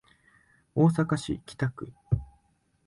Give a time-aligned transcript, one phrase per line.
[0.73, 1.93] 大阪市北区